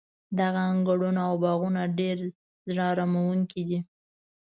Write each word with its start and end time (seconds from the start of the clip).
دغه 0.39 0.61
انګړونه 0.71 1.21
او 1.29 1.33
باغونه 1.43 1.81
ډېر 1.99 2.17
زړه 2.69 2.83
اراموونکي 2.91 3.61
دي. 3.69 3.79